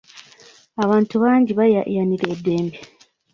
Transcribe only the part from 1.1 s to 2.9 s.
bangi bayayaanira eddembe.